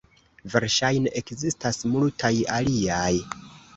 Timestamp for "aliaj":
2.59-3.15